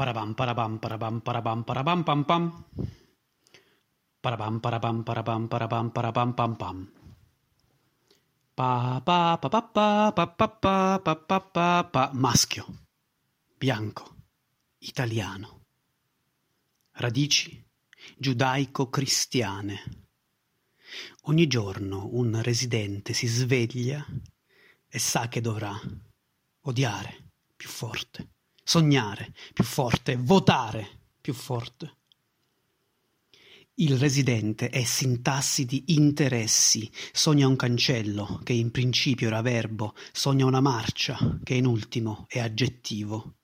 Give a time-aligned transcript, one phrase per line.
[0.00, 2.44] Parabam parabam parabam parabam parabam pam pam.
[4.24, 6.76] Parabam parabam parabam parabam parabam pam pam.
[8.56, 12.64] Pa pa pa pa pa pa pa pa pa pa pa pa maschio
[13.60, 14.16] bianco
[14.78, 15.64] italiano
[16.92, 17.62] radici
[18.16, 19.76] giudaico-cristiane
[21.28, 24.02] ogni giorno un residente si sveglia
[24.88, 25.78] e sa che dovrà
[26.62, 28.39] odiare più forte
[28.70, 30.86] sognare più forte, votare
[31.20, 31.96] più forte.
[33.74, 40.46] Il residente è sintassi di interessi, sogna un cancello, che in principio era verbo, sogna
[40.46, 43.38] una marcia, che in ultimo è aggettivo.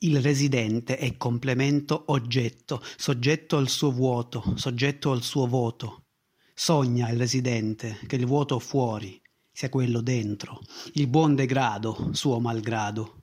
[0.00, 6.04] Il residente è complemento oggetto, soggetto al suo vuoto, soggetto al suo voto.
[6.52, 9.18] Sogna il residente che il vuoto fuori
[9.50, 10.60] sia quello dentro,
[10.94, 13.22] il buon degrado, suo malgrado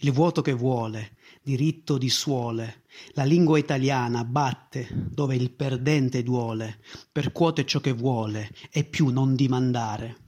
[0.00, 6.80] il vuoto che vuole, diritto di suole, la lingua italiana batte dove il perdente duole,
[7.10, 10.26] percuote ciò che vuole e più non dimandare.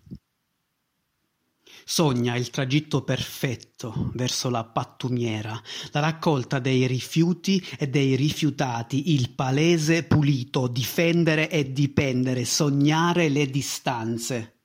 [1.84, 5.61] Sogna il tragitto perfetto verso la pattumiera,
[5.92, 13.47] la raccolta dei rifiuti e dei rifiutati, il palese pulito, difendere e dipendere, sognare le
[13.47, 14.59] distanze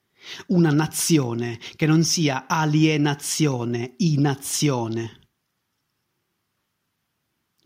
[0.48, 5.20] una nazione che non sia alienazione, inazione.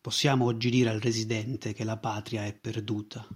[0.00, 3.26] Possiamo oggi dire al residente che la patria è perduta,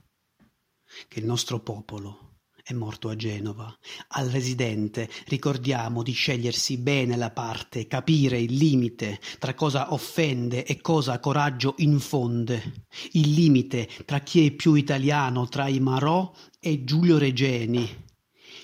[1.08, 2.24] che il nostro popolo
[2.66, 3.78] è morto a Genova.
[4.08, 10.80] Al residente ricordiamo di scegliersi bene la parte, capire il limite tra cosa offende e
[10.80, 17.18] cosa coraggio infonde, il limite tra chi è più italiano tra i Marò e Giulio
[17.18, 18.03] Regeni,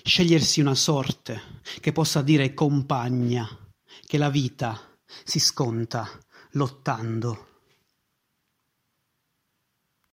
[0.03, 3.48] scegliersi una sorte che possa dire compagna
[4.06, 4.79] che la vita
[5.25, 6.09] si sconta
[6.53, 7.50] lottando